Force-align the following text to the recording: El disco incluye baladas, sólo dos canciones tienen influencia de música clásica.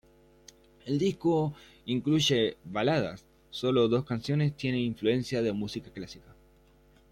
El 0.85 0.97
disco 0.97 1.53
incluye 1.85 2.57
baladas, 2.65 3.23
sólo 3.51 3.87
dos 3.87 4.03
canciones 4.03 4.57
tienen 4.57 4.81
influencia 4.81 5.43
de 5.43 5.53
música 5.53 5.91
clásica. 5.91 6.35